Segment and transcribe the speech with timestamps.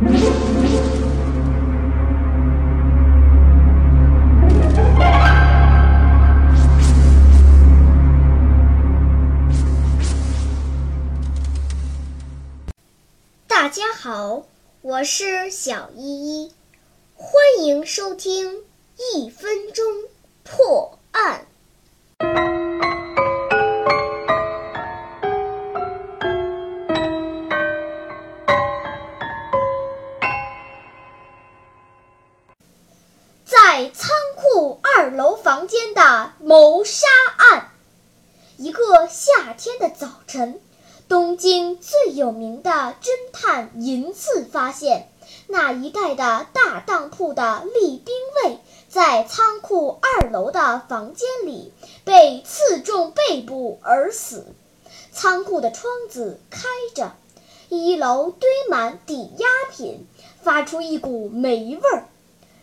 [0.00, 0.08] 大
[13.68, 14.44] 家好，
[14.80, 16.52] 我是小依依，
[17.14, 18.62] 欢迎收听
[19.14, 19.84] 一分钟
[20.44, 20.79] 破。
[33.72, 37.06] 在仓库二楼房间的谋杀
[37.36, 37.70] 案。
[38.56, 40.60] 一个夏天的早晨，
[41.08, 45.08] 东京最有名的侦探银次发现，
[45.46, 51.72] 那一带的大当铺的立兵卫在仓库二楼的房间里
[52.04, 54.48] 被刺中背部而死。
[55.12, 57.12] 仓库的窗子开着，
[57.68, 60.08] 一楼堆满抵押品，
[60.42, 62.08] 发出一股霉味儿。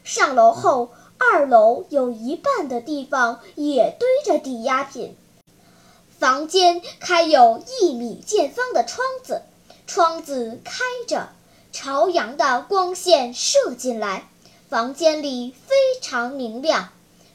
[0.04, 5.16] 上楼后，二楼有一半的地方也堆着抵押品。
[6.20, 9.42] 房间开有一米见方的窗子，
[9.86, 11.30] 窗子开着，
[11.72, 14.28] 朝阳的光线射进来，
[14.70, 16.90] 房间里非常明亮。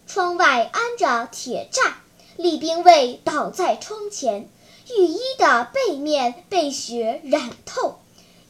[0.07, 1.93] 窗外安着铁栅，
[2.37, 4.49] 李兵卫倒在窗前，
[4.97, 8.01] 浴衣的背面被血染透。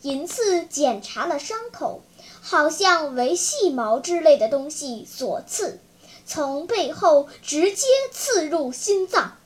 [0.01, 2.03] 银次检查了伤口。
[2.45, 5.79] 好像为细毛之类的东西所刺，
[6.27, 9.37] 从背后直接刺入心脏。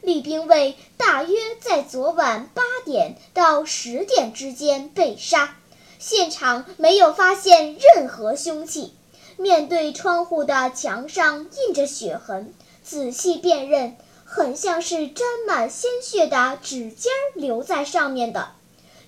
[0.00, 5.56] 李兵卫大约在昨晚八点到十点之间被杀，
[5.98, 8.94] 现场没有发现任何凶器。
[9.36, 18.50] 面对窗户的墙上印着血痕，仔细辨认，很像是沾满鲜血的指尖留在上面的。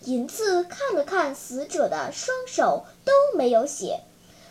[0.07, 4.03] 银次看了看死者的双手，都没有血。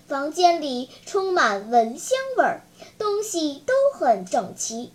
[0.05, 2.61] 房间里充满蚊香味儿，
[2.99, 4.91] 东西都很整齐。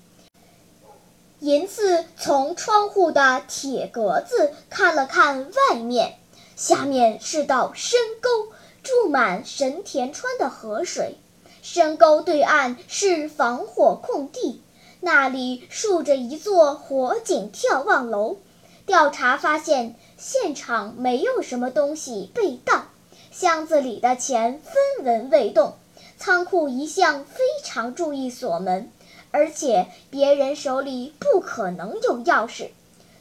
[1.39, 6.19] 银次从窗户的铁格子看了看外面，
[6.57, 11.17] 下面是道深沟，注满神田川的河水。
[11.63, 14.61] 深沟对岸是防火空地，
[15.01, 18.37] 那里竖着一座火警眺望楼。
[18.85, 19.97] 调查发现。
[20.23, 22.89] 现场没有什么东西被盗，
[23.33, 25.77] 箱子里的钱分文未动。
[26.19, 28.93] 仓库一向非常注意锁门，
[29.31, 32.69] 而且别人手里不可能有钥匙。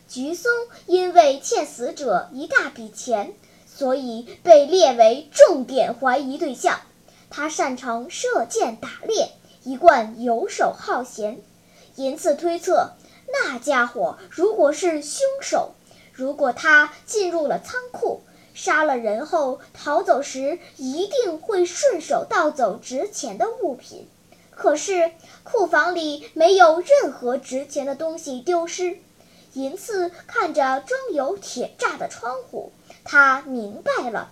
[0.10, 0.52] 菊松
[0.88, 3.34] 因为欠死者一大笔钱，
[3.66, 6.82] 所以被列为重点怀疑对象。
[7.30, 9.32] 他擅长射箭、打猎，
[9.64, 11.40] 一贯游手好闲。
[11.96, 12.92] 因此推测，
[13.32, 15.72] 那家伙如果是凶手。
[16.20, 24.06] 如果他进入了仓库，杀了人后逃走时，一定会顺手盗走值钱的物品。
[24.52, 25.14] 可是
[25.46, 28.98] 库房里没有任何值钱的东西丢失。
[29.54, 32.74] 银次看着装有铁栅的窗户，
[33.06, 34.32] 他明白了：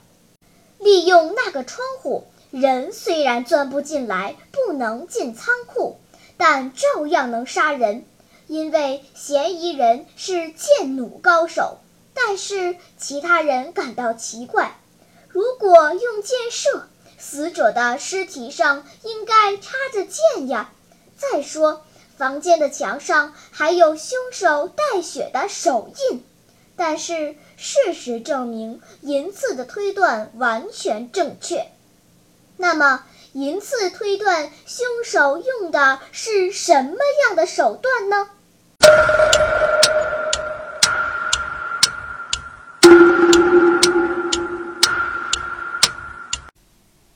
[0.79, 5.95] 利用那个窗户，人虽然钻不进来，不能进仓库，
[6.35, 8.03] 但照样能杀人。
[8.47, 11.80] 因为嫌疑人是剑弩高手，
[12.13, 14.80] 但是其他人感到奇怪：
[15.28, 16.88] 如果用箭射，
[17.18, 20.72] 死者的尸体上应该插着箭呀。
[21.18, 21.84] 再说，
[22.18, 26.24] 房间的墙上还有凶手带血的手印。
[26.75, 31.68] 但是事实证明，银次的推断完全正确。
[32.56, 33.03] 那么，
[33.34, 38.29] 银次推断凶手用的是什么样的手段呢？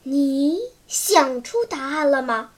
[0.03, 2.49] 你想出答案了吗？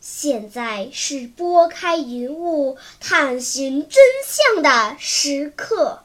[0.00, 6.00] 现在是拨开云雾探寻真相的时刻。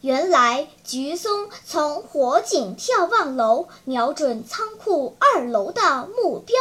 [0.00, 6.56] 原来，菊松从火警眺望楼瞄准仓库二楼的目标。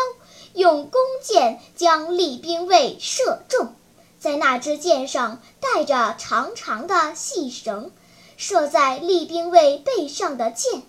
[0.58, 3.76] 用弓箭将立兵卫射中，
[4.20, 7.92] 在那支箭上带着长长的细绳，
[8.38, 10.82] 射在立兵卫背上的箭，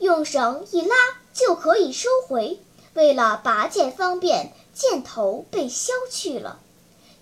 [0.00, 0.94] 用绳一拉
[1.32, 2.60] 就可以收回。
[2.92, 6.60] 为了拔剑方便，箭头被削去了。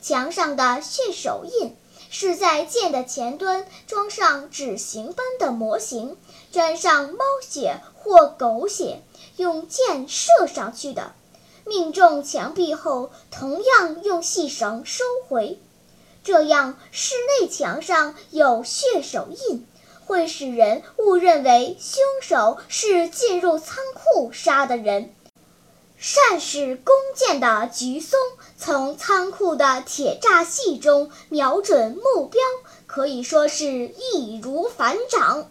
[0.02, 1.76] 墙上的血手印
[2.10, 6.16] 是在箭的前端装上纸形般的模型，
[6.50, 9.00] 沾上猫血或狗血，
[9.36, 11.12] 用箭射上去的。
[11.66, 15.58] 命中墙壁后，同样用细绳收回。
[16.22, 19.66] 这样室内墙上有血手印，
[20.06, 25.14] 会使人误认为凶手是进入仓库杀的人。
[25.96, 28.18] 善使弓箭的菊松
[28.58, 32.42] 从仓库的铁栅隙中瞄准目标，
[32.86, 35.50] 可以说是易如反掌。